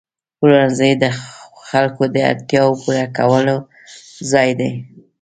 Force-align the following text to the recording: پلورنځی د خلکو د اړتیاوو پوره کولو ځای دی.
پلورنځی 0.37 0.91
د 1.03 1.05
خلکو 1.69 2.03
د 2.15 2.17
اړتیاوو 2.31 2.79
پوره 2.83 3.05
کولو 3.17 3.57
ځای 4.31 4.49
دی. 4.59 4.71